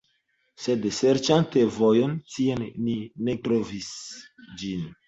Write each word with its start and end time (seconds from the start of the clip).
Sed 0.63 0.87
serĉante 0.99 1.67
vojon 1.75 2.17
tien, 2.37 2.67
ni 2.89 2.99
ne 3.29 3.41
trovis 3.47 3.97
ĝin. 4.65 4.87